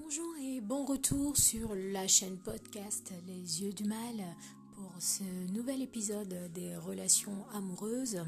Bonjour 0.00 0.36
et 0.40 0.60
bon 0.60 0.84
retour 0.84 1.36
sur 1.36 1.74
la 1.74 2.06
chaîne 2.06 2.36
podcast 2.38 3.12
Les 3.26 3.62
yeux 3.62 3.72
du 3.72 3.84
mal 3.84 4.16
pour 4.74 4.92
ce 5.00 5.24
nouvel 5.52 5.82
épisode 5.82 6.52
des 6.52 6.76
relations 6.76 7.44
amoureuses. 7.52 8.22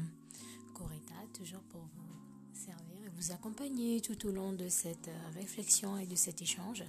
Coretta, 0.73 1.13
toujours 1.33 1.61
pour 1.69 1.81
vous 1.81 2.53
servir 2.53 3.05
et 3.05 3.09
vous 3.15 3.31
accompagner 3.31 4.01
tout 4.01 4.27
au 4.27 4.31
long 4.31 4.53
de 4.53 4.67
cette 4.67 5.09
réflexion 5.33 5.97
et 5.97 6.05
de 6.05 6.15
cet 6.15 6.41
échange. 6.41 6.83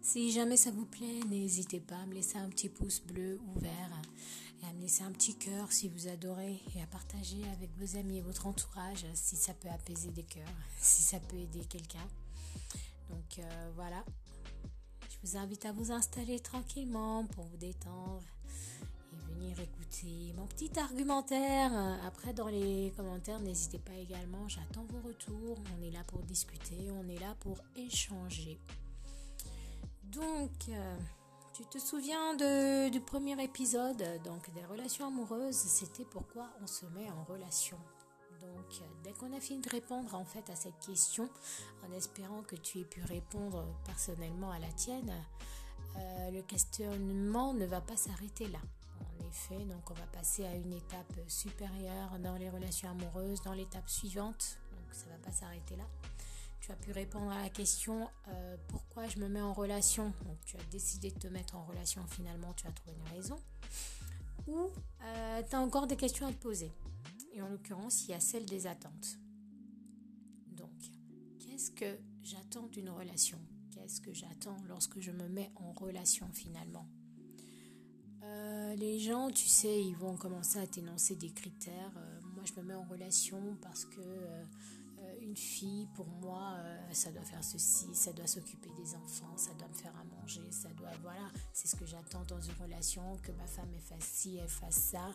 Si 0.00 0.30
jamais 0.30 0.56
ça 0.56 0.70
vous 0.70 0.86
plaît, 0.86 1.20
n'hésitez 1.28 1.80
pas 1.80 1.96
à 1.96 2.06
me 2.06 2.14
laisser 2.14 2.38
un 2.38 2.48
petit 2.50 2.68
pouce 2.68 3.00
bleu 3.00 3.40
ou 3.48 3.58
vert 3.58 4.02
et 4.62 4.66
à 4.66 4.72
me 4.74 4.80
laisser 4.82 5.02
un 5.02 5.12
petit 5.12 5.34
cœur 5.34 5.72
si 5.72 5.88
vous 5.88 6.08
adorez 6.08 6.60
et 6.76 6.82
à 6.82 6.86
partager 6.86 7.42
avec 7.52 7.70
vos 7.78 7.96
amis 7.96 8.18
et 8.18 8.22
votre 8.22 8.46
entourage 8.46 9.06
si 9.14 9.36
ça 9.36 9.54
peut 9.54 9.68
apaiser 9.68 10.10
des 10.10 10.24
cœurs, 10.24 10.46
si 10.78 11.02
ça 11.02 11.18
peut 11.18 11.36
aider 11.36 11.64
quelqu'un. 11.68 12.06
Donc 13.10 13.38
euh, 13.40 13.70
voilà, 13.74 14.04
vous 15.22 15.36
invite 15.36 15.64
à 15.66 15.72
vous 15.72 15.92
installer 15.92 16.40
tranquillement 16.40 17.24
pour 17.26 17.44
vous 17.44 17.56
détendre 17.56 18.22
et 19.12 19.34
venir 19.34 19.58
écouter 19.60 20.32
mon 20.36 20.46
petit 20.46 20.70
argumentaire. 20.78 21.72
Après, 22.06 22.32
dans 22.32 22.48
les 22.48 22.92
commentaires, 22.96 23.40
n'hésitez 23.40 23.78
pas 23.78 23.94
également, 23.94 24.48
j'attends 24.48 24.84
vos 24.84 25.00
retours. 25.06 25.58
On 25.78 25.82
est 25.82 25.90
là 25.90 26.04
pour 26.06 26.22
discuter, 26.22 26.90
on 26.90 27.08
est 27.08 27.18
là 27.18 27.34
pour 27.40 27.58
échanger. 27.76 28.58
Donc, 30.04 30.68
euh, 30.68 30.96
tu 31.52 31.64
te 31.66 31.78
souviens 31.78 32.34
du 32.90 33.00
premier 33.00 33.42
épisode, 33.42 34.02
donc 34.24 34.52
des 34.54 34.64
relations 34.64 35.06
amoureuses, 35.06 35.54
c'était 35.56 36.04
pourquoi 36.04 36.48
on 36.62 36.66
se 36.66 36.86
met 36.86 37.10
en 37.10 37.24
relation? 37.24 37.76
Donc, 38.40 38.80
dès 39.02 39.12
qu'on 39.12 39.36
a 39.36 39.40
fini 39.40 39.60
de 39.60 39.68
répondre 39.68 40.14
en 40.14 40.24
fait 40.24 40.48
à 40.50 40.56
cette 40.56 40.78
question, 40.78 41.28
en 41.86 41.92
espérant 41.92 42.42
que 42.42 42.56
tu 42.56 42.80
aies 42.80 42.84
pu 42.84 43.02
répondre 43.02 43.66
personnellement 43.84 44.50
à 44.50 44.58
la 44.58 44.68
tienne, 44.68 45.12
euh, 45.96 46.30
le 46.30 46.42
questionnement 46.42 47.52
ne 47.54 47.66
va 47.66 47.80
pas 47.80 47.96
s'arrêter 47.96 48.46
là. 48.48 48.60
En 49.00 49.26
effet, 49.26 49.64
donc 49.64 49.90
on 49.90 49.94
va 49.94 50.06
passer 50.12 50.44
à 50.44 50.54
une 50.54 50.72
étape 50.72 51.12
supérieure 51.26 52.18
dans 52.20 52.36
les 52.36 52.48
relations 52.48 52.90
amoureuses, 52.90 53.42
dans 53.42 53.52
l'étape 53.52 53.88
suivante. 53.88 54.58
Donc 54.72 54.94
ça 54.94 55.06
va 55.10 55.16
pas 55.18 55.32
s'arrêter 55.32 55.76
là. 55.76 55.84
Tu 56.60 56.72
as 56.72 56.76
pu 56.76 56.92
répondre 56.92 57.30
à 57.30 57.42
la 57.42 57.48
question 57.48 58.08
euh, 58.28 58.56
pourquoi 58.68 59.08
je 59.08 59.18
me 59.18 59.28
mets 59.28 59.40
en 59.40 59.52
relation? 59.52 60.12
Donc 60.26 60.38
tu 60.44 60.56
as 60.56 60.64
décidé 60.70 61.10
de 61.10 61.18
te 61.18 61.28
mettre 61.28 61.56
en 61.56 61.64
relation 61.64 62.06
finalement, 62.06 62.52
tu 62.54 62.66
as 62.66 62.72
trouvé 62.72 62.96
une 62.96 63.16
raison. 63.16 63.38
Ou 64.46 64.70
euh, 65.02 65.42
tu 65.48 65.56
as 65.56 65.60
encore 65.60 65.86
des 65.86 65.96
questions 65.96 66.26
à 66.26 66.32
te 66.32 66.42
poser 66.42 66.72
et 67.32 67.42
en 67.42 67.48
l'occurrence, 67.48 68.04
il 68.04 68.10
y 68.10 68.14
a 68.14 68.20
celle 68.20 68.46
des 68.46 68.66
attentes. 68.66 69.18
Donc, 70.48 70.70
qu'est-ce 71.38 71.70
que 71.70 71.98
j'attends 72.22 72.66
d'une 72.68 72.90
relation? 72.90 73.38
Qu'est-ce 73.70 74.00
que 74.00 74.12
j'attends 74.12 74.56
lorsque 74.68 75.00
je 75.00 75.10
me 75.10 75.28
mets 75.28 75.50
en 75.56 75.72
relation 75.72 76.28
finalement? 76.32 76.88
Euh, 78.22 78.74
Les 78.76 78.98
gens, 78.98 79.30
tu 79.30 79.48
sais, 79.48 79.82
ils 79.82 79.96
vont 79.96 80.16
commencer 80.16 80.58
à 80.58 80.66
t'énoncer 80.66 81.16
des 81.16 81.30
critères. 81.30 81.92
Euh, 81.96 82.20
moi, 82.34 82.44
je 82.44 82.60
me 82.60 82.66
mets 82.66 82.74
en 82.74 82.84
relation 82.84 83.56
parce 83.62 83.84
que 83.84 84.00
euh, 84.00 84.44
une 85.20 85.36
fille, 85.36 85.86
pour 85.94 86.06
moi, 86.06 86.54
euh, 86.58 86.78
ça 86.92 87.10
doit 87.10 87.24
faire 87.24 87.44
ceci, 87.44 87.94
ça 87.94 88.12
doit 88.12 88.26
s'occuper 88.26 88.70
des 88.76 88.94
enfants, 88.94 89.36
ça 89.36 89.52
doit 89.54 89.68
me 89.68 89.74
faire 89.74 89.92
à 89.96 90.04
manger, 90.04 90.50
ça 90.50 90.68
doit, 90.70 90.90
voilà, 91.02 91.30
c'est 91.52 91.68
ce 91.68 91.76
que 91.76 91.86
j'attends 91.86 92.24
dans 92.24 92.40
une 92.40 92.54
relation, 92.62 93.16
que 93.22 93.32
ma 93.32 93.46
femme 93.46 93.68
elle 93.74 93.80
fasse 93.80 94.08
ci, 94.08 94.38
elle 94.38 94.48
fasse 94.48 94.90
ça. 94.92 95.12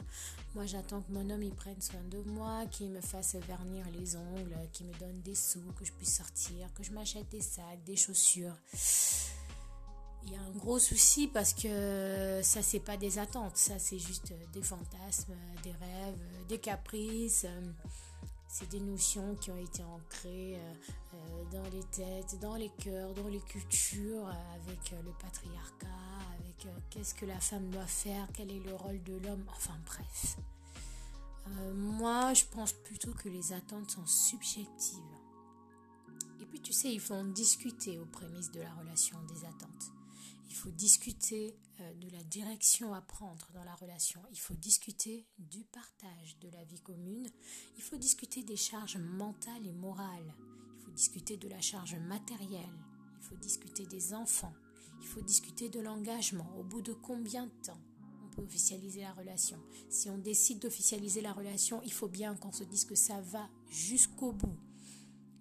Moi, 0.54 0.66
j'attends 0.66 1.02
que 1.02 1.12
mon 1.12 1.30
homme 1.30 1.44
il 1.44 1.54
prenne 1.54 1.82
soin 1.82 2.04
de 2.10 2.22
moi, 2.22 2.66
qu'il 2.68 2.92
me 2.92 3.02
fasse 3.02 3.36
vernir 3.36 3.86
les 3.92 4.16
ongles, 4.16 4.56
qu'il 4.72 4.88
me 4.88 4.94
donne 5.00 5.22
des 5.22 5.36
sous, 5.36 5.72
que 5.78 5.86
je 5.86 5.92
puisse 5.94 6.16
sortir, 6.16 6.74
que 6.74 6.84
je 6.84 6.92
m'achète 6.92 7.30
des 7.30 7.42
sacs, 7.42 7.84
des 7.86 7.96
chaussures. 7.96 8.56
Il 10.24 10.34
y 10.34 10.36
a 10.36 10.42
un 10.42 10.52
gros 10.52 10.80
souci 10.80 11.28
parce 11.28 11.54
que 11.54 12.42
ça 12.44 12.64
c'est 12.64 12.80
pas 12.80 12.98
des 12.98 13.20
attentes, 13.20 13.58
ça 13.58 13.78
c'est 13.78 14.00
juste 14.00 14.34
des 14.54 14.64
fantasmes, 14.64 15.36
des 15.64 15.72
rêves, 15.72 16.48
des 16.48 16.58
caprices. 16.58 17.46
C'est 18.58 18.70
des 18.70 18.80
notions 18.80 19.36
qui 19.36 19.52
ont 19.52 19.58
été 19.58 19.84
ancrées 19.84 20.56
euh, 20.56 20.74
euh, 21.14 21.44
dans 21.52 21.70
les 21.72 21.84
têtes, 21.92 22.40
dans 22.40 22.56
les 22.56 22.70
cœurs, 22.70 23.14
dans 23.14 23.28
les 23.28 23.42
cultures, 23.42 24.30
avec 24.54 24.94
euh, 24.94 25.02
le 25.04 25.12
patriarcat, 25.12 25.88
avec 26.40 26.66
qu'est-ce 26.90 27.14
que 27.16 27.26
la 27.26 27.38
femme 27.38 27.70
doit 27.70 27.86
faire, 27.86 28.26
quel 28.34 28.50
est 28.50 28.62
le 28.62 28.74
rôle 28.74 29.04
de 29.04 29.18
l'homme, 29.28 29.44
enfin 29.50 29.78
bref. 29.86 30.38
moi, 31.76 32.34
je 32.34 32.46
pense 32.46 32.72
plutôt 32.72 33.12
que 33.12 33.28
les 33.28 33.52
attentes 33.52 33.92
sont 33.92 34.08
subjectives. 34.08 35.04
Et 36.40 36.46
puis, 36.46 36.62
tu 36.62 36.72
sais, 36.72 36.94
il 36.94 37.02
faut 37.02 37.16
en 37.16 37.26
discuter 37.26 38.00
aux 38.00 38.06
prémices 38.06 38.52
de 38.52 38.62
la 38.62 38.74
relation 38.76 39.18
des 39.24 39.44
attentes. 39.44 39.92
Il 40.56 40.60
faut 40.60 40.72
discuter 40.72 41.54
euh, 41.82 41.94
de 41.96 42.10
la 42.12 42.24
direction 42.24 42.94
à 42.94 43.02
prendre 43.02 43.52
dans 43.54 43.66
la 43.66 43.76
relation. 43.76 44.22
Il 44.32 44.40
faut 44.40 44.54
discuter 44.54 45.28
du 45.38 45.66
partage 45.66 46.40
de 46.40 46.50
la 46.50 46.64
vie 46.64 46.80
commune. 46.80 47.28
Il 47.76 47.84
faut 47.84 47.98
discuter 47.98 48.42
des 48.42 48.56
charges 48.56 48.96
mentales 48.96 49.68
et 49.68 49.74
morales. 49.74 50.34
Il 50.78 50.86
faut 50.86 50.92
discuter 50.92 51.36
de 51.36 51.50
la 51.50 51.60
charge 51.60 51.98
matérielle. 51.98 52.74
Il 53.18 53.22
faut 53.22 53.36
discuter 53.36 53.86
des 53.86 54.14
enfants. 54.14 54.54
Il 55.02 55.08
faut 55.08 55.20
discuter 55.20 55.68
de 55.68 55.82
l'engagement. 55.82 56.50
Au 56.58 56.64
bout 56.64 56.82
de 56.82 56.94
combien 56.94 57.48
de 57.48 57.64
temps 57.66 57.82
on 58.24 58.30
peut 58.30 58.44
officialiser 58.44 59.02
la 59.02 59.12
relation? 59.12 59.60
Si 59.90 60.10
on 60.10 60.18
décide 60.18 60.60
d'officialiser 60.60 61.20
la 61.20 61.34
relation, 61.34 61.82
il 61.84 61.92
faut 61.92 62.08
bien 62.08 62.34
qu'on 62.34 62.54
se 62.54 62.64
dise 62.64 62.86
que 62.86 62.96
ça 62.96 63.20
va 63.20 63.50
jusqu'au 63.68 64.32
bout. 64.32 64.58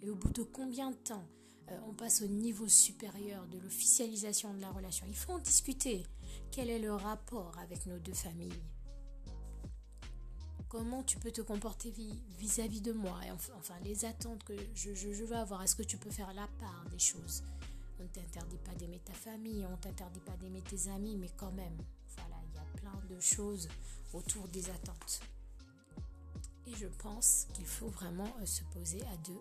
Et 0.02 0.10
au 0.10 0.16
bout 0.16 0.32
de 0.32 0.42
combien 0.42 0.90
de 0.90 0.96
temps 0.96 1.28
euh, 1.70 1.78
on 1.88 1.94
passe 1.94 2.22
au 2.22 2.26
niveau 2.26 2.68
supérieur 2.68 3.46
de 3.46 3.58
l'officialisation 3.58 4.52
de 4.54 4.60
la 4.60 4.70
relation. 4.70 5.06
Il 5.08 5.16
faut 5.16 5.32
en 5.32 5.38
discuter. 5.38 6.04
Quel 6.50 6.70
est 6.70 6.78
le 6.78 6.92
rapport 6.92 7.56
avec 7.58 7.86
nos 7.86 7.98
deux 7.98 8.14
familles? 8.14 8.62
Comment 10.68 11.02
tu 11.04 11.18
peux 11.18 11.30
te 11.30 11.40
comporter 11.40 11.92
vis-à-vis 12.38 12.80
de 12.80 12.92
moi? 12.92 13.18
Enfin, 13.56 13.74
les 13.84 14.04
attentes 14.04 14.42
que 14.44 14.54
je, 14.74 14.90
veux 15.08 15.36
avoir. 15.36 15.62
Est-ce 15.62 15.76
que 15.76 15.82
tu 15.82 15.96
peux 15.96 16.10
faire 16.10 16.32
la 16.34 16.48
part 16.58 16.84
des 16.90 16.98
choses? 16.98 17.44
On 18.00 18.02
ne 18.02 18.08
t'interdit 18.08 18.58
pas 18.58 18.74
d'aimer 18.74 19.00
ta 19.04 19.12
famille, 19.12 19.64
on 19.64 19.70
ne 19.70 19.76
t'interdit 19.76 20.20
pas 20.20 20.36
d'aimer 20.36 20.62
tes 20.62 20.88
amis, 20.88 21.16
mais 21.16 21.30
quand 21.36 21.52
même, 21.52 21.76
voilà, 22.16 22.36
il 22.48 22.56
y 22.56 22.58
a 22.58 22.80
plein 22.80 23.00
de 23.08 23.20
choses 23.20 23.68
autour 24.12 24.48
des 24.48 24.68
attentes. 24.68 25.20
Et 26.66 26.74
je 26.74 26.86
pense 26.86 27.46
qu'il 27.52 27.66
faut 27.66 27.88
vraiment 27.88 28.32
euh, 28.40 28.46
se 28.46 28.64
poser 28.64 29.00
à 29.02 29.16
deux 29.18 29.40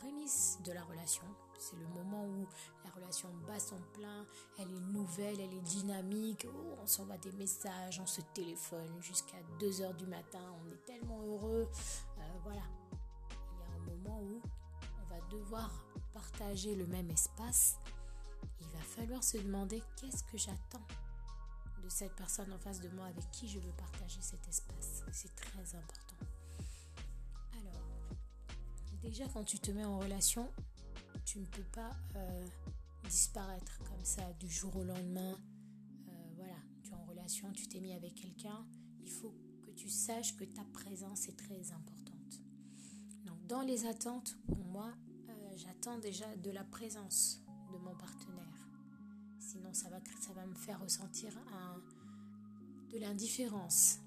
prémisse 0.00 0.58
de 0.64 0.72
la 0.72 0.82
relation. 0.84 1.24
C'est 1.58 1.76
le 1.76 1.86
moment 1.88 2.24
où 2.24 2.46
la 2.84 2.90
relation 2.90 3.28
bat 3.46 3.60
son 3.60 3.76
plein, 3.92 4.24
elle 4.58 4.70
est 4.70 4.92
nouvelle, 4.92 5.38
elle 5.40 5.52
est 5.52 5.60
dynamique. 5.60 6.46
Oh, 6.48 6.76
on 6.82 6.86
s'envoie 6.86 7.18
des 7.18 7.32
messages, 7.32 8.00
on 8.00 8.06
se 8.06 8.22
téléphone 8.32 8.90
jusqu'à 9.00 9.36
2 9.58 9.82
heures 9.82 9.94
du 9.94 10.06
matin, 10.06 10.40
on 10.64 10.70
est 10.70 10.84
tellement 10.86 11.22
heureux. 11.22 11.68
Euh, 12.18 12.22
voilà. 12.44 12.62
Il 13.52 13.58
y 13.58 13.62
a 13.62 13.76
un 13.76 13.96
moment 13.96 14.22
où 14.22 14.40
on 15.02 15.14
va 15.14 15.20
devoir 15.28 15.70
partager 16.14 16.74
le 16.74 16.86
même 16.86 17.10
espace. 17.10 17.76
Il 18.60 18.68
va 18.68 18.80
falloir 18.80 19.22
se 19.22 19.36
demander 19.36 19.82
qu'est-ce 19.96 20.24
que 20.24 20.38
j'attends 20.38 20.86
de 21.82 21.88
cette 21.90 22.14
personne 22.14 22.52
en 22.52 22.58
face 22.58 22.80
de 22.80 22.88
moi 22.90 23.06
avec 23.06 23.30
qui 23.32 23.48
je 23.48 23.58
veux 23.58 23.72
partager 23.72 24.20
cet 24.22 24.48
espace. 24.48 25.02
Déjà, 29.10 29.26
quand 29.34 29.42
tu 29.42 29.58
te 29.58 29.72
mets 29.72 29.84
en 29.84 29.98
relation, 29.98 30.48
tu 31.24 31.40
ne 31.40 31.44
peux 31.46 31.64
pas 31.72 31.96
euh, 32.14 32.46
disparaître 33.08 33.80
comme 33.82 34.04
ça 34.04 34.22
du 34.34 34.48
jour 34.48 34.76
au 34.76 34.84
lendemain. 34.84 35.36
Euh, 36.06 36.12
voilà, 36.36 36.54
tu 36.84 36.92
es 36.92 36.94
en 36.94 37.04
relation, 37.06 37.50
tu 37.50 37.66
t'es 37.66 37.80
mis 37.80 37.92
avec 37.92 38.14
quelqu'un. 38.14 38.64
Il 39.02 39.10
faut 39.10 39.34
que 39.66 39.72
tu 39.72 39.88
saches 39.88 40.36
que 40.36 40.44
ta 40.44 40.62
présence 40.72 41.28
est 41.28 41.36
très 41.36 41.72
importante. 41.72 42.40
Donc, 43.24 43.44
dans 43.48 43.62
les 43.62 43.84
attentes, 43.84 44.36
pour 44.46 44.64
moi, 44.64 44.92
euh, 45.28 45.56
j'attends 45.56 45.98
déjà 45.98 46.36
de 46.36 46.52
la 46.52 46.62
présence 46.62 47.42
de 47.72 47.78
mon 47.78 47.96
partenaire. 47.96 48.68
Sinon, 49.40 49.74
ça 49.74 49.90
va, 49.90 49.98
ça 50.20 50.32
va 50.34 50.46
me 50.46 50.54
faire 50.54 50.80
ressentir 50.80 51.36
un, 51.52 51.82
de 52.92 52.98
l'indifférence 52.98 53.98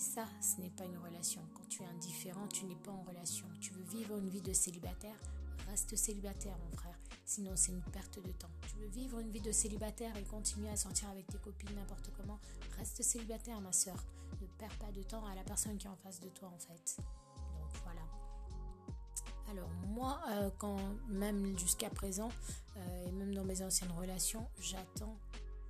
ça, 0.00 0.24
ce 0.40 0.60
n'est 0.60 0.70
pas 0.70 0.84
une 0.84 0.96
relation. 0.96 1.42
Quand 1.54 1.68
tu 1.68 1.82
es 1.82 1.86
indifférent, 1.86 2.48
tu 2.48 2.64
n'es 2.64 2.74
pas 2.74 2.90
en 2.90 3.02
relation. 3.02 3.46
Tu 3.60 3.72
veux 3.72 3.84
vivre 3.84 4.16
une 4.16 4.30
vie 4.30 4.40
de 4.40 4.52
célibataire, 4.52 5.14
reste 5.68 5.94
célibataire, 5.94 6.56
mon 6.58 6.76
frère. 6.76 6.98
Sinon, 7.26 7.52
c'est 7.54 7.72
une 7.72 7.82
perte 7.82 8.18
de 8.18 8.32
temps. 8.32 8.50
Tu 8.68 8.76
veux 8.76 8.88
vivre 8.88 9.20
une 9.20 9.30
vie 9.30 9.42
de 9.42 9.52
célibataire 9.52 10.16
et 10.16 10.24
continuer 10.24 10.70
à 10.70 10.76
sortir 10.76 11.10
avec 11.10 11.26
tes 11.26 11.38
copines 11.38 11.74
n'importe 11.76 12.10
comment, 12.16 12.40
reste 12.78 13.02
célibataire, 13.02 13.60
ma 13.60 13.72
soeur. 13.72 14.02
Ne 14.40 14.46
perds 14.58 14.76
pas 14.78 14.90
de 14.90 15.02
temps 15.02 15.24
à 15.26 15.34
la 15.34 15.42
personne 15.42 15.76
qui 15.76 15.86
est 15.86 15.90
en 15.90 15.96
face 15.96 16.20
de 16.20 16.28
toi, 16.30 16.48
en 16.48 16.58
fait. 16.58 16.96
Donc 16.96 17.82
voilà. 17.84 18.02
Alors 19.50 19.70
moi, 19.88 20.20
euh, 20.30 20.50
quand 20.58 20.78
même 21.08 21.58
jusqu'à 21.58 21.90
présent, 21.90 22.30
euh, 22.76 23.06
et 23.06 23.12
même 23.12 23.34
dans 23.34 23.44
mes 23.44 23.62
anciennes 23.62 23.92
relations, 23.92 24.48
j'attends 24.60 25.18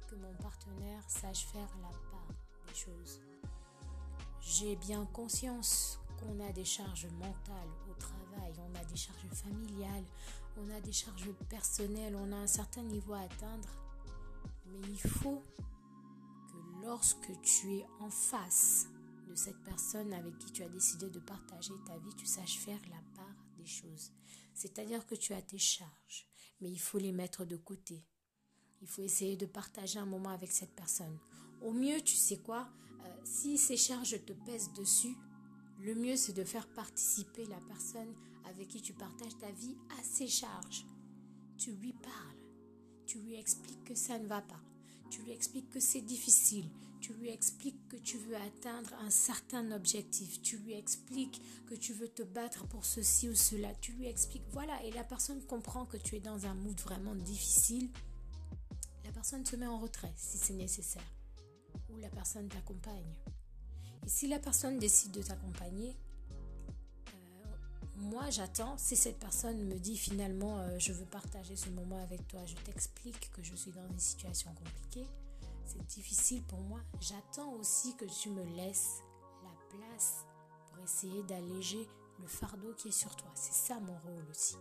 que 0.07 0.15
mon 0.15 0.35
partenaire 0.35 1.03
sache 1.09 1.47
faire 1.47 1.69
la 1.83 1.89
part 1.89 2.29
des 2.69 2.75
choses. 2.75 3.21
J'ai 4.41 4.77
bien 4.77 5.05
conscience 5.07 5.99
qu'on 6.19 6.41
a 6.41 6.53
des 6.53 6.65
charges 6.65 7.07
mentales 7.07 7.69
au 7.91 7.95
travail, 7.95 8.53
on 8.59 8.75
a 8.75 8.85
des 8.85 8.97
charges 8.97 9.29
familiales, 9.33 10.05
on 10.57 10.71
a 10.71 10.81
des 10.81 10.93
charges 10.93 11.31
personnelles, 11.49 12.17
on 12.17 12.33
a 12.33 12.37
un 12.37 12.47
certain 12.47 12.83
niveau 12.83 13.13
à 13.15 13.21
atteindre. 13.21 13.69
Mais 14.67 14.89
il 14.89 15.01
faut 15.01 15.43
que 16.49 16.85
lorsque 16.87 17.41
tu 17.43 17.77
es 17.77 17.87
en 18.01 18.11
face 18.11 18.89
de 19.29 19.35
cette 19.35 19.63
personne 19.63 20.13
avec 20.13 20.37
qui 20.39 20.53
tu 20.53 20.63
as 20.63 20.69
décidé 20.69 21.11
de 21.11 21.21
partager 21.21 21.75
ta 21.87 21.97
vie, 21.99 22.15
tu 22.17 22.27
saches 22.27 22.59
faire 22.59 22.81
la 22.91 23.03
part 23.15 23.37
des 23.59 23.67
choses. 23.67 24.13
C'est-à-dire 24.55 25.07
que 25.07 25.15
tu 25.15 25.33
as 25.33 25.43
tes 25.43 25.59
charges, 25.59 26.27
mais 26.61 26.71
il 26.71 26.81
faut 26.81 26.99
les 26.99 27.13
mettre 27.13 27.45
de 27.45 27.57
côté. 27.57 28.05
Il 28.83 28.89
faut 28.89 29.03
essayer 29.03 29.37
de 29.37 29.47
partager 29.47 29.99
un 29.99 30.07
moment 30.07 30.31
avec 30.31 30.51
cette 30.51 30.75
personne. 30.75 31.19
Au 31.63 31.73
mieux, 31.73 32.01
tu 32.01 32.17
sais 32.17 32.39
quoi, 32.39 32.69
si 33.25 33.59
ces 33.59 33.77
charges 33.77 34.25
te 34.25 34.33
pèsent 34.33 34.73
dessus, 34.73 35.17
le 35.81 35.95
mieux 35.95 36.17
c'est 36.17 36.33
de 36.33 36.45
faire 36.45 36.69
participer 36.69 37.47
la 37.47 37.61
personne 37.69 38.15
avec 38.49 38.69
qui 38.69 38.83
tu 38.83 38.93
partages 38.93 39.39
ta 39.39 39.51
vie 39.53 39.77
à 39.99 40.03
ses 40.03 40.27
charges. 40.27 40.85
Tu 41.57 41.73
lui 41.73 41.93
parles, 41.93 42.39
tu 43.07 43.19
lui 43.19 43.35
expliques 43.35 43.85
que 43.85 43.95
ça 43.95 44.19
ne 44.19 44.27
va 44.27 44.43
pas, 44.43 44.61
tu 45.11 45.23
lui 45.23 45.33
expliques 45.33 45.71
que 45.71 45.81
c'est 45.81 46.01
difficile, 46.01 46.69
tu 47.01 47.15
lui 47.15 47.29
expliques 47.29 47.89
que 47.89 47.97
tu 47.97 48.19
veux 48.19 48.37
atteindre 48.37 48.93
un 49.01 49.11
certain 49.11 49.73
objectif, 49.73 50.41
tu 50.43 50.59
lui 50.59 50.75
expliques 50.75 51.41
que 51.67 51.75
tu 51.75 51.93
veux 51.93 52.09
te 52.09 52.23
battre 52.23 52.67
pour 52.67 52.85
ceci 52.85 53.29
ou 53.29 53.35
cela, 53.35 53.75
tu 53.81 53.93
lui 53.93 54.07
expliques, 54.07 54.47
voilà, 54.53 54.83
et 54.85 54.91
la 54.93 55.05
personne 55.05 55.43
comprend 55.45 55.87
que 55.87 55.97
tu 55.97 56.17
es 56.17 56.21
dans 56.21 56.47
un 56.47 56.55
mood 56.55 56.79
vraiment 56.81 57.15
difficile, 57.15 57.89
la 59.05 59.13
personne 59.13 59.45
se 59.45 59.57
met 59.57 59.67
en 59.67 59.79
retrait 59.79 60.13
si 60.17 60.39
c'est 60.39 60.55
nécessaire, 60.55 61.03
la 62.01 62.09
personne 62.09 62.49
t'accompagne. 62.49 63.15
Et 64.05 64.09
si 64.09 64.29
la 64.29 64.39
personne 64.39 64.79
décide 64.79 65.13
de 65.13 65.23
t'accompagner, 65.23 65.97
euh, 67.09 67.57
moi 67.97 68.31
j'attends, 68.31 68.77
si 68.79 68.97
cette 68.97 69.19
personne 69.19 69.65
me 69.67 69.79
dit 69.79 69.97
finalement 69.97 70.59
euh, 70.59 70.79
je 70.79 70.93
veux 70.93 71.07
partager 71.07 71.57
ce 71.57 71.69
moment 71.71 72.03
avec 72.03 72.27
toi, 72.29 72.45
je 72.47 72.55
t'explique 72.57 73.31
que 73.33 73.43
je 73.43 73.55
suis 73.55 73.73
dans 73.73 73.87
une 73.89 73.99
situation 73.99 74.53
compliquée, 74.55 75.07
c'est 75.67 75.87
difficile 75.87 76.43
pour 76.45 76.61
moi, 76.61 76.81
j'attends 77.01 77.53
aussi 77.55 77.95
que 77.97 78.07
tu 78.07 78.31
me 78.31 78.45
laisses 78.57 79.03
la 79.43 79.77
place 79.77 80.25
pour 80.67 80.83
essayer 80.83 81.23
d'alléger 81.25 81.87
le 82.19 82.27
fardeau 82.27 82.75
qui 82.75 82.89
est 82.89 82.93
sur 82.93 83.15
toi. 83.17 83.31
C'est 83.35 83.55
ça 83.55 83.79
mon 83.81 83.99
rôle 83.99 84.27
aussi. 84.31 84.57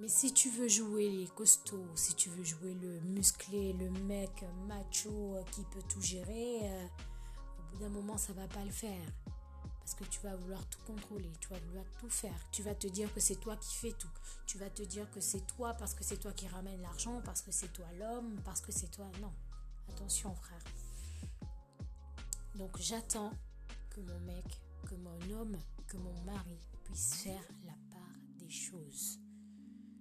Mais 0.00 0.08
si 0.08 0.32
tu 0.32 0.48
veux 0.48 0.66
jouer 0.66 1.10
les 1.10 1.26
costauds, 1.26 1.94
si 1.94 2.14
tu 2.14 2.30
veux 2.30 2.42
jouer 2.42 2.72
le 2.72 3.00
musclé, 3.00 3.74
le 3.74 3.90
mec 3.90 4.46
macho 4.66 5.36
qui 5.52 5.62
peut 5.64 5.82
tout 5.90 6.00
gérer, 6.00 6.60
euh, 6.62 6.86
au 7.58 7.72
bout 7.72 7.78
d'un 7.80 7.90
moment, 7.90 8.16
ça 8.16 8.32
va 8.32 8.48
pas 8.48 8.64
le 8.64 8.70
faire. 8.70 9.04
Parce 9.78 9.92
que 9.94 10.04
tu 10.04 10.20
vas 10.20 10.34
vouloir 10.36 10.66
tout 10.70 10.80
contrôler, 10.86 11.30
tu 11.38 11.48
vas 11.48 11.58
vouloir 11.58 11.84
tout 11.98 12.08
faire. 12.08 12.34
Tu 12.50 12.62
vas 12.62 12.74
te 12.74 12.86
dire 12.86 13.12
que 13.12 13.20
c'est 13.20 13.36
toi 13.36 13.58
qui 13.58 13.76
fais 13.76 13.92
tout. 13.92 14.08
Tu 14.46 14.56
vas 14.56 14.70
te 14.70 14.82
dire 14.82 15.10
que 15.10 15.20
c'est 15.20 15.46
toi 15.46 15.74
parce 15.74 15.92
que 15.92 16.02
c'est 16.02 16.16
toi 16.16 16.32
qui 16.32 16.48
ramène 16.48 16.80
l'argent, 16.80 17.20
parce 17.22 17.42
que 17.42 17.52
c'est 17.52 17.70
toi 17.70 17.86
l'homme, 17.98 18.40
parce 18.42 18.62
que 18.62 18.72
c'est 18.72 18.90
toi. 18.90 19.04
Non. 19.20 19.32
Attention, 19.90 20.34
frère. 20.34 20.64
Donc 22.54 22.78
j'attends 22.78 23.32
que 23.90 24.00
mon 24.00 24.20
mec, 24.20 24.46
que 24.86 24.94
mon 24.94 25.38
homme, 25.38 25.58
que 25.86 25.98
mon 25.98 26.18
mari 26.22 26.58
puisse 26.84 27.16
faire 27.16 27.44
la 27.66 27.74
part 27.90 28.16
des 28.38 28.50
choses. 28.50 29.18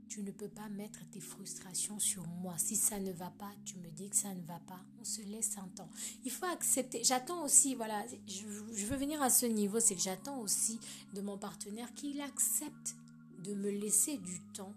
Tu 0.10 0.24
ne 0.24 0.32
peux 0.32 0.48
pas 0.48 0.68
mettre 0.70 1.08
tes 1.12 1.20
frustrations 1.20 2.00
sur 2.00 2.26
moi. 2.28 2.56
Si 2.58 2.76
ça 2.76 3.00
ne 3.00 3.12
va 3.12 3.30
pas, 3.30 3.52
tu 3.64 3.78
me 3.78 3.92
dis 3.92 4.10
que 4.10 4.16
ça 4.16 4.34
ne 4.34 4.42
va 4.42 4.60
pas. 4.68 4.80
On 5.00 5.04
se 5.06 5.22
laisse 5.22 5.56
un 5.60 5.68
temps. 5.76 5.90
Il 6.26 6.32
faut 6.32 6.48
accepter. 6.48 7.04
J'attends 7.04 7.44
aussi, 7.44 7.76
voilà, 7.76 8.04
je, 8.28 8.86
veux 8.86 8.98
venir 8.98 9.22
à 9.22 9.30
ce 9.30 9.46
niveau, 9.46 9.80
c'est 9.80 9.94
que 9.94 10.02
j'attends 10.02 10.40
aussi 10.40 10.80
de 11.14 11.22
mon 11.22 11.38
partenaire 11.38 11.94
qu'il 11.94 12.20
accepte 12.22 12.96
de 13.44 13.54
me 13.54 13.70
laisser 13.70 14.18
du 14.18 14.42
temps 14.54 14.74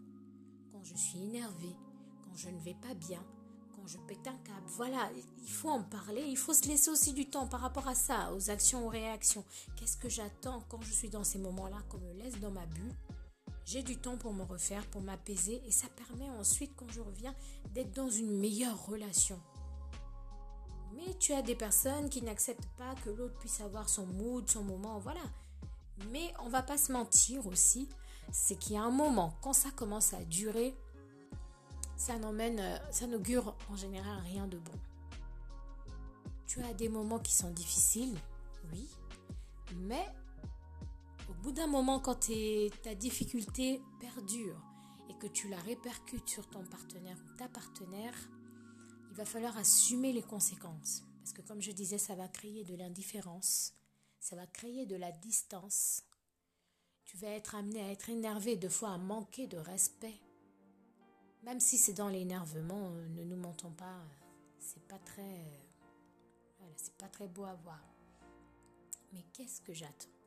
quand 0.70 0.84
je 0.84 0.94
suis 0.94 1.22
énervée, 1.22 1.74
quand 2.24 2.36
je 2.36 2.50
ne 2.50 2.60
vais 2.60 2.76
pas 2.82 2.92
bien, 2.92 3.24
quand 3.74 3.86
je 3.86 3.96
pète 4.06 4.26
un 4.26 4.36
câble. 4.44 4.66
Voilà, 4.66 5.10
il 5.42 5.50
faut 5.50 5.70
en 5.70 5.82
parler, 5.82 6.24
il 6.28 6.36
faut 6.36 6.52
se 6.52 6.68
laisser 6.68 6.90
aussi 6.90 7.14
du 7.14 7.24
temps 7.24 7.46
par 7.46 7.60
rapport 7.60 7.88
à 7.88 7.94
ça, 7.94 8.34
aux 8.34 8.50
actions, 8.50 8.84
aux 8.84 8.90
réactions. 8.90 9.46
Qu'est-ce 9.76 9.96
que 9.96 10.10
j'attends 10.10 10.62
quand 10.68 10.82
je 10.82 10.92
suis 10.92 11.08
dans 11.08 11.24
ces 11.24 11.38
moments-là, 11.38 11.78
qu'on 11.88 11.98
me 11.98 12.12
laisse 12.12 12.38
dans 12.38 12.50
ma 12.50 12.66
bulle? 12.66 12.92
J'ai 13.64 13.82
du 13.82 13.96
temps 13.96 14.16
pour 14.16 14.32
me 14.32 14.42
refaire, 14.42 14.84
pour 14.86 15.02
m'apaiser 15.02 15.62
et 15.66 15.70
ça 15.70 15.88
permet 15.88 16.28
ensuite 16.30 16.72
quand 16.76 16.90
je 16.90 17.00
reviens 17.00 17.34
d'être 17.74 17.92
dans 17.92 18.10
une 18.10 18.38
meilleure 18.38 18.86
relation. 18.86 19.40
Mais 20.94 21.14
tu 21.18 21.32
as 21.32 21.42
des 21.42 21.54
personnes 21.54 22.10
qui 22.10 22.22
n'acceptent 22.22 22.68
pas 22.76 22.94
que 23.04 23.10
l'autre 23.10 23.38
puisse 23.38 23.60
avoir 23.60 23.88
son 23.88 24.06
mood, 24.06 24.48
son 24.48 24.62
moment, 24.62 24.98
voilà. 24.98 25.22
Mais 26.10 26.32
on 26.44 26.48
va 26.48 26.62
pas 26.62 26.78
se 26.78 26.92
mentir 26.92 27.46
aussi, 27.46 27.88
c'est 28.30 28.56
qu'il 28.56 28.74
y 28.74 28.76
a 28.76 28.82
un 28.82 28.90
moment, 28.90 29.34
quand 29.42 29.52
ça 29.52 29.70
commence 29.70 30.12
à 30.14 30.24
durer, 30.24 30.74
ça 31.96 32.18
n'emmène, 32.18 32.80
ça 32.90 33.06
n'augure 33.06 33.54
en 33.70 33.76
général 33.76 34.18
rien 34.24 34.46
de 34.46 34.58
bon. 34.58 34.72
Tu 36.46 36.62
as 36.62 36.74
des 36.74 36.88
moments 36.88 37.20
qui 37.20 37.32
sont 37.32 37.50
difficiles, 37.50 38.16
oui, 38.72 38.88
mais 39.76 40.04
bout 41.42 41.52
d'un 41.52 41.66
moment, 41.66 41.98
quand 41.98 42.30
ta 42.84 42.94
difficulté 42.94 43.82
perdure 43.98 44.62
et 45.10 45.14
que 45.18 45.26
tu 45.26 45.48
la 45.48 45.58
répercutes 45.58 46.28
sur 46.28 46.48
ton 46.48 46.64
partenaire 46.64 47.18
ou 47.26 47.36
ta 47.36 47.48
partenaire, 47.48 48.14
il 49.10 49.16
va 49.16 49.24
falloir 49.24 49.56
assumer 49.56 50.12
les 50.12 50.22
conséquences. 50.22 51.02
Parce 51.18 51.32
que 51.32 51.42
comme 51.42 51.60
je 51.60 51.72
disais, 51.72 51.98
ça 51.98 52.14
va 52.14 52.28
créer 52.28 52.62
de 52.62 52.76
l'indifférence, 52.76 53.74
ça 54.20 54.36
va 54.36 54.46
créer 54.46 54.86
de 54.86 54.94
la 54.94 55.10
distance. 55.10 56.04
Tu 57.04 57.16
vas 57.16 57.28
être 57.28 57.56
amené 57.56 57.82
à 57.82 57.90
être 57.90 58.08
énervé, 58.08 58.54
deux 58.54 58.68
fois 58.68 58.90
à 58.90 58.98
manquer 58.98 59.48
de 59.48 59.58
respect. 59.58 60.20
Même 61.42 61.58
si 61.58 61.76
c'est 61.76 61.92
dans 61.92 62.08
l'énervement, 62.08 62.92
euh, 62.92 63.08
ne 63.08 63.24
nous 63.24 63.36
mentons 63.36 63.72
pas, 63.72 64.00
c'est 64.60 64.86
pas 64.86 64.98
très, 65.00 65.44
voilà, 66.60 66.74
c'est 66.76 66.96
pas 66.96 67.08
très 67.08 67.26
beau 67.26 67.44
à 67.44 67.54
voir. 67.54 67.82
Mais 69.12 69.24
qu'est-ce 69.32 69.60
que 69.60 69.74
j'attends? 69.74 70.21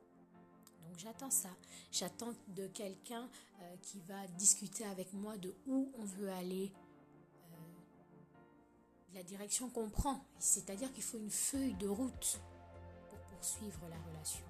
Donc 0.86 0.98
j'attends 0.98 1.32
ça. 1.32 1.50
J'attends 1.92 2.34
de 2.50 2.68
quelqu'un 2.68 3.28
euh, 3.62 3.76
qui 3.82 4.00
va 4.02 4.28
discuter 4.38 4.86
avec 4.86 5.14
moi 5.14 5.38
de 5.38 5.56
où 5.68 5.92
on 5.98 6.06
veut 6.06 6.30
aller, 6.30 6.72
euh, 7.52 7.56
la 9.14 9.24
direction 9.24 9.70
qu'on 9.70 9.90
prend. 9.90 10.24
C'est-à-dire 10.40 10.92
qu'il 10.94 11.04
faut 11.04 11.18
une 11.18 11.32
feuille 11.32 11.76
de 11.76 11.88
route 11.88 12.40
pour 13.10 13.20
poursuivre 13.20 13.82
la 13.90 13.98
relation. 14.12 14.46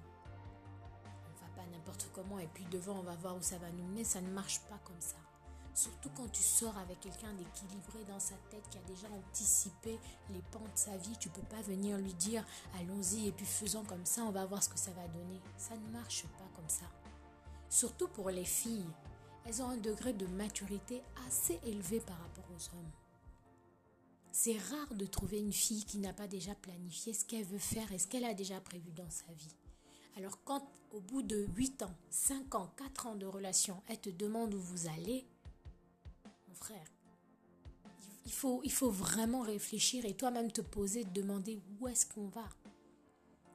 On 1.04 1.32
ne 1.32 1.48
va 1.48 1.56
pas 1.56 1.66
n'importe 1.70 2.08
comment 2.12 2.38
et 2.38 2.48
puis 2.48 2.64
devant 2.66 2.98
on 2.98 3.02
va 3.02 3.16
voir 3.16 3.36
où 3.36 3.42
ça 3.42 3.58
va 3.58 3.70
nous 3.70 3.84
mener. 3.84 4.04
Ça 4.04 4.20
ne 4.20 4.30
marche 4.30 4.60
pas 4.62 4.78
comme 4.84 5.00
ça. 5.00 5.16
Surtout 5.76 6.08
quand 6.16 6.32
tu 6.32 6.42
sors 6.42 6.76
avec 6.78 7.00
quelqu'un 7.00 7.34
d'équilibré 7.34 8.02
dans 8.08 8.18
sa 8.18 8.34
tête 8.50 8.66
qui 8.70 8.78
a 8.78 8.82
déjà 8.84 9.08
anticipé 9.10 9.98
les 10.30 10.40
pans 10.50 10.64
de 10.64 10.70
sa 10.74 10.96
vie, 10.96 11.14
tu 11.20 11.28
peux 11.28 11.42
pas 11.42 11.60
venir 11.60 11.98
lui 11.98 12.14
dire 12.14 12.46
allons-y 12.80 13.28
et 13.28 13.32
puis 13.32 13.44
faisons 13.44 13.84
comme 13.84 14.06
ça, 14.06 14.22
on 14.22 14.30
va 14.30 14.46
voir 14.46 14.62
ce 14.62 14.70
que 14.70 14.78
ça 14.78 14.90
va 14.92 15.06
donner. 15.08 15.38
Ça 15.58 15.76
ne 15.76 15.86
marche 15.90 16.22
pas 16.38 16.48
comme 16.56 16.68
ça. 16.70 16.86
Surtout 17.68 18.08
pour 18.08 18.30
les 18.30 18.46
filles, 18.46 18.88
elles 19.44 19.60
ont 19.60 19.68
un 19.68 19.76
degré 19.76 20.14
de 20.14 20.26
maturité 20.28 21.02
assez 21.28 21.60
élevé 21.62 22.00
par 22.00 22.16
rapport 22.20 22.46
aux 22.56 22.74
hommes. 22.74 22.90
C'est 24.32 24.56
rare 24.56 24.94
de 24.94 25.04
trouver 25.04 25.40
une 25.40 25.52
fille 25.52 25.84
qui 25.84 25.98
n'a 25.98 26.14
pas 26.14 26.26
déjà 26.26 26.54
planifié 26.54 27.12
ce 27.12 27.26
qu'elle 27.26 27.44
veut 27.44 27.58
faire 27.58 27.92
et 27.92 27.98
ce 27.98 28.06
qu'elle 28.06 28.24
a 28.24 28.32
déjà 28.32 28.62
prévu 28.62 28.92
dans 28.92 29.10
sa 29.10 29.30
vie. 29.34 29.54
Alors 30.16 30.42
quand 30.42 30.66
au 30.92 31.00
bout 31.00 31.22
de 31.22 31.46
8 31.54 31.82
ans, 31.82 31.94
5 32.08 32.54
ans, 32.54 32.72
4 32.78 33.08
ans 33.08 33.16
de 33.16 33.26
relation, 33.26 33.82
elle 33.88 34.00
te 34.00 34.08
demande 34.08 34.54
où 34.54 34.60
vous 34.60 34.86
allez, 34.86 35.26
frère. 36.56 36.86
Il 38.24 38.32
faut, 38.32 38.60
il 38.64 38.72
faut 38.72 38.90
vraiment 38.90 39.42
réfléchir 39.42 40.04
et 40.04 40.14
toi-même 40.14 40.50
te 40.50 40.60
poser, 40.60 41.04
te 41.04 41.10
demander 41.10 41.60
où 41.78 41.86
est-ce 41.86 42.06
qu'on 42.06 42.26
va. 42.26 42.48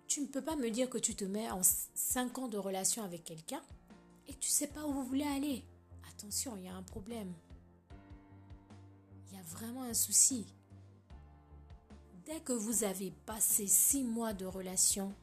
Tu 0.07 0.21
ne 0.21 0.27
peux 0.27 0.41
pas 0.41 0.55
me 0.55 0.69
dire 0.69 0.89
que 0.89 0.97
tu 0.97 1.15
te 1.15 1.25
mets 1.25 1.49
en 1.51 1.61
5 1.63 2.37
ans 2.39 2.47
de 2.47 2.57
relation 2.57 3.03
avec 3.03 3.23
quelqu'un 3.23 3.61
et 4.27 4.33
tu 4.33 4.49
ne 4.49 4.53
sais 4.53 4.67
pas 4.67 4.85
où 4.85 4.93
vous 4.93 5.03
voulez 5.03 5.25
aller. 5.25 5.63
Attention, 6.09 6.55
il 6.57 6.65
y 6.65 6.67
a 6.67 6.75
un 6.75 6.83
problème. 6.83 7.33
Il 9.27 9.35
y 9.35 9.39
a 9.39 9.43
vraiment 9.43 9.83
un 9.83 9.93
souci. 9.93 10.45
Dès 12.25 12.39
que 12.39 12.53
vous 12.53 12.83
avez 12.83 13.11
passé 13.25 13.67
6 13.67 14.03
mois 14.03 14.33
de 14.33 14.45
relation, 14.45 15.13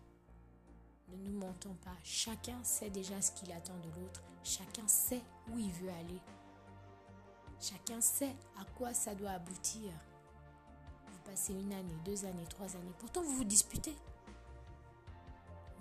ne 1.08 1.16
nous 1.16 1.38
mentons 1.38 1.74
pas, 1.84 1.96
chacun 2.02 2.62
sait 2.64 2.90
déjà 2.90 3.20
ce 3.22 3.32
qu'il 3.32 3.50
attend 3.52 3.78
de 3.78 4.00
l'autre, 4.00 4.22
chacun 4.42 4.86
sait 4.86 5.22
où 5.50 5.58
il 5.58 5.70
veut 5.72 5.90
aller. 5.90 6.20
Chacun 7.60 8.00
sait 8.00 8.34
à 8.60 8.64
quoi 8.76 8.94
ça 8.94 9.14
doit 9.14 9.30
aboutir. 9.30 9.90
Vous 11.06 11.18
passez 11.30 11.52
une 11.52 11.72
année, 11.72 11.96
deux 12.04 12.24
années, 12.24 12.46
trois 12.48 12.66
années. 12.76 12.92
Pourtant, 12.98 13.22
vous 13.22 13.36
vous 13.36 13.44
disputez. 13.44 13.94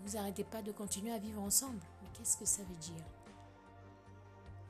Vous 0.04 0.14
n'arrêtez 0.14 0.44
pas 0.44 0.62
de 0.62 0.72
continuer 0.72 1.12
à 1.12 1.20
vivre 1.20 1.42
ensemble. 1.42 1.80
Mais 2.02 2.10
qu'est-ce 2.14 2.38
que 2.38 2.46
ça 2.46 2.64
veut 2.64 2.76
dire? 2.78 3.04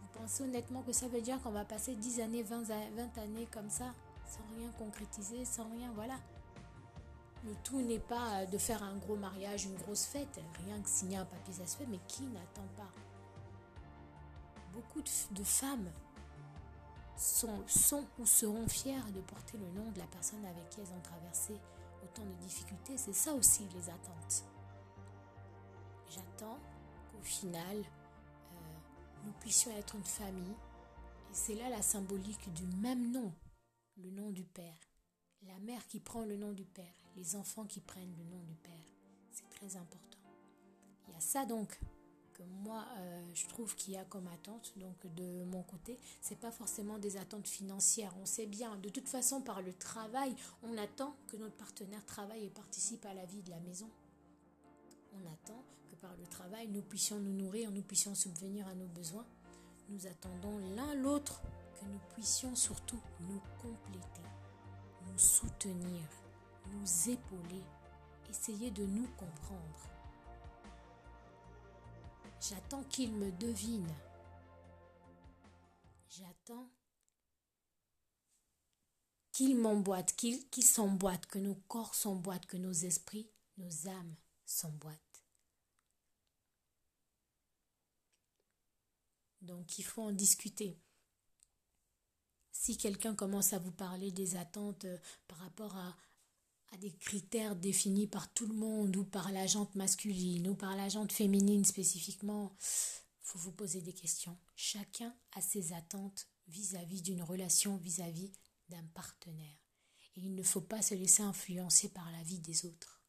Vous 0.01 0.19
pensez 0.19 0.43
honnêtement 0.43 0.81
que 0.81 0.91
ça 0.91 1.07
veut 1.07 1.21
dire 1.21 1.41
qu'on 1.41 1.51
va 1.51 1.65
passer 1.65 1.95
10 1.95 2.21
années, 2.21 2.43
20, 2.43 2.63
20 2.63 3.17
années 3.19 3.47
comme 3.51 3.69
ça, 3.69 3.93
sans 4.27 4.55
rien 4.57 4.69
concrétiser, 4.77 5.45
sans 5.45 5.69
rien, 5.69 5.91
voilà. 5.95 6.15
Le 7.45 7.53
tout 7.63 7.81
n'est 7.81 7.99
pas 7.99 8.45
de 8.45 8.57
faire 8.57 8.83
un 8.83 8.97
gros 8.97 9.15
mariage, 9.15 9.65
une 9.65 9.75
grosse 9.75 10.05
fête, 10.05 10.41
rien 10.65 10.81
que 10.81 10.89
signer 10.89 11.17
un 11.17 11.25
papier, 11.25 11.53
ça 11.53 11.67
se 11.67 11.77
fait, 11.77 11.85
mais 11.85 11.99
qui 12.07 12.23
n'attend 12.23 12.67
pas? 12.75 12.89
Beaucoup 14.73 15.01
de, 15.01 15.43
femmes 15.43 15.89
sont, 17.17 18.05
ou 18.19 18.25
seront 18.25 18.67
fières 18.67 19.11
de 19.11 19.21
porter 19.21 19.57
le 19.57 19.69
nom 19.71 19.91
de 19.91 19.99
la 19.99 20.07
personne 20.07 20.45
avec 20.45 20.69
qui 20.69 20.81
elles 20.81 20.93
ont 20.93 21.01
traversé 21.01 21.53
autant 22.03 22.23
de 22.23 22.33
difficultés. 22.43 22.97
C'est 22.97 23.13
ça 23.13 23.33
aussi 23.33 23.63
les 23.73 23.89
attentes. 23.89 24.45
J'attends 26.09 26.59
qu'au 27.11 27.21
final, 27.21 27.77
euh, 27.77 28.55
nous 29.25 29.33
puissions 29.39 29.75
être 29.77 29.95
une 29.95 30.03
famille. 30.03 30.55
Et 31.29 31.33
c'est 31.33 31.55
là 31.55 31.69
la 31.69 31.81
symbolique 31.81 32.51
du 32.53 32.65
même 32.77 33.11
nom, 33.11 33.33
le 33.97 34.09
nom 34.11 34.31
du 34.31 34.43
Père. 34.43 34.77
La 35.43 35.59
mère 35.59 35.85
qui 35.87 35.99
prend 35.99 36.23
le 36.23 36.37
nom 36.37 36.51
du 36.51 36.65
Père, 36.65 36.85
les 37.15 37.35
enfants 37.35 37.65
qui 37.65 37.81
prennent 37.81 38.15
le 38.17 38.23
nom 38.23 38.41
du 38.43 38.55
Père. 38.55 38.73
C'est 39.31 39.49
très 39.49 39.75
important. 39.77 40.17
Il 41.07 41.13
y 41.13 41.17
a 41.17 41.19
ça 41.19 41.45
donc 41.45 41.79
que 42.37 42.43
moi 42.43 42.85
euh, 42.97 43.23
je 43.33 43.47
trouve 43.47 43.75
qu'il 43.75 43.93
y 43.93 43.97
a 43.97 44.05
comme 44.05 44.27
attente 44.27 44.73
donc 44.77 44.95
de 45.15 45.43
mon 45.45 45.63
côté 45.63 45.99
c'est 46.21 46.39
pas 46.39 46.51
forcément 46.51 46.97
des 46.97 47.17
attentes 47.17 47.47
financières. 47.47 48.13
On 48.21 48.25
sait 48.25 48.45
bien 48.45 48.75
de 48.77 48.89
toute 48.89 49.07
façon 49.07 49.41
par 49.41 49.61
le 49.61 49.73
travail 49.73 50.35
on 50.63 50.77
attend 50.77 51.15
que 51.27 51.37
notre 51.37 51.55
partenaire 51.55 52.05
travaille 52.05 52.45
et 52.45 52.49
participe 52.49 53.05
à 53.05 53.13
la 53.13 53.25
vie 53.25 53.41
de 53.41 53.49
la 53.49 53.59
maison. 53.59 53.89
On 55.13 55.33
attend 55.33 55.63
que 55.89 55.95
par 55.95 56.15
le 56.15 56.25
travail 56.27 56.67
nous 56.67 56.81
puissions 56.81 57.19
nous 57.19 57.33
nourrir 57.33 57.71
nous 57.71 57.81
puissions 57.81 58.15
subvenir 58.15 58.67
à 58.67 58.75
nos 58.75 58.87
besoins. 58.87 59.25
Nous 59.89 60.05
attendons 60.05 60.57
l'un 60.75 60.93
l'autre 60.95 61.41
que 61.79 61.85
nous 61.85 61.99
puissions 62.13 62.55
surtout 62.55 62.99
nous 63.21 63.41
compléter 63.61 64.21
nous 65.11 65.17
soutenir 65.17 66.01
nous 66.73 67.09
épauler 67.09 67.63
essayer 68.29 68.71
de 68.71 68.85
nous 68.85 69.07
comprendre 69.17 69.96
J'attends 72.41 72.83
qu'il 72.83 73.11
me 73.13 73.31
devine. 73.33 73.87
J'attends 76.09 76.69
qu'il 79.31 79.57
m'emboîte, 79.57 80.15
qu'il 80.15 80.63
s'emboîte, 80.63 81.25
que 81.27 81.39
nos 81.39 81.55
corps 81.55 81.93
s'emboîtent, 81.93 82.47
que 82.47 82.57
nos 82.57 82.71
esprits, 82.71 83.29
nos 83.57 83.87
âmes 83.87 84.15
s'emboîtent. 84.45 85.07
Donc 89.41 89.77
il 89.77 89.83
faut 89.83 90.01
en 90.01 90.11
discuter. 90.11 90.79
Si 92.51 92.77
quelqu'un 92.77 93.15
commence 93.15 93.53
à 93.53 93.59
vous 93.59 93.71
parler 93.71 94.11
des 94.11 94.35
attentes 94.35 94.85
euh, 94.85 94.97
par 95.27 95.37
rapport 95.37 95.75
à, 95.77 95.95
à 96.73 96.77
des 96.77 96.91
critères 96.91 97.55
définis 97.55 98.07
par 98.07 98.33
tout 98.33 98.45
le 98.45 98.53
monde 98.53 98.95
ou 98.97 99.03
par 99.03 99.31
la 99.31 99.45
masculine 99.75 100.49
ou 100.49 100.55
par 100.55 100.75
la 100.75 100.89
féminine 101.09 101.65
spécifiquement, 101.65 102.55
faut 103.21 103.39
vous 103.39 103.51
poser 103.51 103.81
des 103.81 103.93
questions. 103.93 104.37
Chacun 104.55 105.15
a 105.33 105.41
ses 105.41 105.73
attentes 105.73 106.27
vis-à-vis 106.47 107.01
d'une 107.01 107.23
relation, 107.23 107.77
vis-à-vis 107.77 108.31
d'un 108.69 108.83
partenaire. 108.93 109.57
Et 110.15 110.21
il 110.21 110.35
ne 110.35 110.43
faut 110.43 110.61
pas 110.61 110.81
se 110.81 110.95
laisser 110.95 111.23
influencer 111.23 111.89
par 111.89 112.09
la 112.11 112.23
vie 112.23 112.39
des 112.39 112.65
autres. 112.65 113.03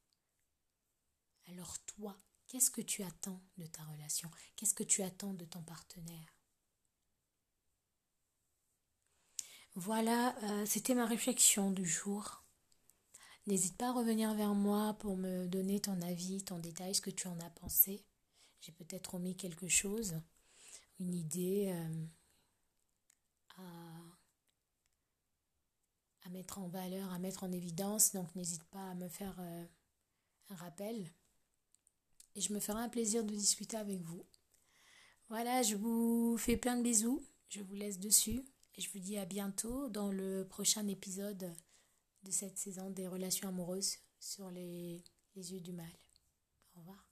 Alors 1.47 1.79
toi, 1.85 2.17
qu'est-ce 2.47 2.71
que 2.71 2.81
tu 2.81 3.03
attends 3.03 3.43
de 3.57 3.67
ta 3.67 3.83
relation? 3.85 4.31
Qu'est-ce 4.57 4.75
que 4.75 4.83
tu 4.83 5.03
attends 5.03 5.35
de 5.35 5.45
ton 5.45 5.63
partenaire? 5.63 6.35
Voilà, 9.75 10.37
euh, 10.43 10.67
c'était 10.67 10.95
ma 10.95 11.07
réflexion 11.07 11.71
du 11.71 11.87
jour. 11.87 12.43
N'hésite 13.49 13.79
pas 13.79 13.89
à 13.89 13.93
revenir 13.93 14.35
vers 14.35 14.53
moi 14.53 14.93
pour 14.99 15.17
me 15.17 15.47
donner 15.47 15.81
ton 15.81 16.03
avis, 16.03 16.43
ton 16.43 16.59
détail, 16.59 16.95
ce 16.95 17.01
que 17.01 17.09
tu 17.09 17.29
en 17.29 17.41
as 17.41 17.49
pensé. 17.49 18.05
J'ai 18.61 18.73
peut-être 18.73 19.15
omis 19.15 19.39
quelque 19.39 19.69
chose, 19.69 20.21
une 21.01 21.15
idée 21.15 21.73
euh, 21.73 22.05
à, 26.27 26.29
mettre 26.29 26.59
en 26.59 26.69
valeur, 26.69 27.11
à 27.11 27.19
mettre 27.19 27.43
en 27.43 27.51
évidence. 27.51 28.13
Donc 28.13 28.35
n'hésite 28.37 28.65
pas 28.65 28.91
à 28.91 28.95
me 28.95 29.09
faire 29.09 29.35
euh, 29.41 29.65
un 30.51 30.55
rappel. 30.57 31.11
Et 32.35 32.43
je 32.43 32.53
me 32.53 32.61
ferai 32.61 32.83
un 32.83 32.91
plaisir 32.91 33.25
de 33.25 33.35
discuter 33.35 33.79
avec 33.79 34.03
vous. 34.03 34.27
Voilà, 35.31 35.63
je 35.63 35.75
vous 35.75 36.37
fais 36.37 36.59
plein 36.59 36.77
de 36.77 36.83
bisous. 36.83 37.25
Je 37.49 37.63
vous 37.63 37.77
laisse 37.77 37.99
dessus. 37.99 38.45
Et 38.75 38.83
je 38.83 38.91
vous 38.91 38.99
dis 38.99 39.17
à 39.17 39.25
bientôt 39.25 39.89
dans 39.89 40.13
le 40.13 40.47
prochain 40.47 40.87
épisode 40.87 41.51
de 42.23 42.31
cette 42.31 42.59
saison 42.59 42.91
des 42.91 43.09
relations 43.09 43.49
amoureuses 43.49 43.99
sur 44.19 44.51
les, 44.51 45.05
yeux 45.37 45.61
du 45.61 45.73
mal. 45.73 45.91
Au 46.75 46.81
revoir. 46.81 47.08